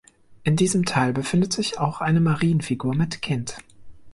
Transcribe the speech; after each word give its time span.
In 0.43 0.55
diesem 0.55 0.83
Teil 0.85 1.13
befindet 1.13 1.53
sich 1.53 1.77
auch 1.77 2.01
eine 2.01 2.21
Marienfigur 2.21 2.95
mit 2.95 3.21
Kind. 3.21 3.57